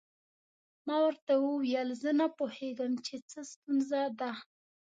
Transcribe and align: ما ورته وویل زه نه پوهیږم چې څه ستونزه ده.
ما 0.87 0.95
ورته 1.05 1.31
وویل 1.39 1.89
زه 2.03 2.11
نه 2.19 2.27
پوهیږم 2.37 2.91
چې 3.05 3.15
څه 3.29 3.39
ستونزه 3.51 4.01
ده. 4.19 4.31